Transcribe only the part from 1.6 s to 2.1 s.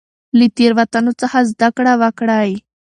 کړه